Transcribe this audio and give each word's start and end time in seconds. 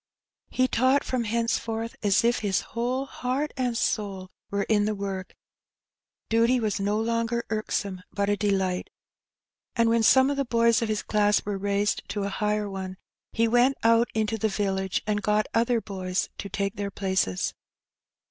He 0.49 0.67
taught 0.67 1.03
from 1.03 1.25
henceforth 1.25 1.95
as 2.01 2.23
if 2.23 2.39
his 2.39 2.61
whole 2.73 3.05
heart 3.05 3.53
and 3.55 3.77
soul 3.77 4.31
were 4.49 4.63
in 4.63 4.85
the 4.85 4.95
work; 4.95 5.35
duty 6.27 6.59
was 6.59 6.79
no 6.79 6.99
longer 6.99 7.45
irksome, 7.51 8.01
but 8.11 8.27
a 8.27 8.35
delight, 8.35 8.89
and 9.75 9.87
Life 9.87 9.97
at 9.97 10.01
the 10.01 10.01
Fabm. 10.01 10.01
233 10.01 10.01
when 10.01 10.03
some 10.25 10.29
of 10.31 10.37
the 10.37 10.45
boys 10.45 10.81
of 10.81 10.89
his 10.89 11.03
class 11.03 11.45
were 11.45 11.57
raised 11.59 12.09
to 12.09 12.23
a 12.23 12.29
higher 12.29 12.67
one, 12.67 12.97
he 13.31 13.47
went 13.47 13.77
out 13.83 14.09
into 14.15 14.39
the 14.39 14.49
village 14.49 15.03
and 15.05 15.21
got 15.21 15.45
other 15.53 15.79
boys 15.79 16.29
to 16.39 16.49
take 16.49 16.77
their 16.77 16.89
places. 16.89 17.53